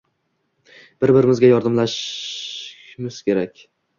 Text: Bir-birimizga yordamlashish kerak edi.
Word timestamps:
Bir-birimizga 1.05 1.51
yordamlashish 1.51 3.21
kerak 3.29 3.55
edi. 3.61 3.71